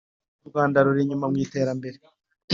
[0.43, 1.97] U Rwanda ruri inyuma mw’iterambere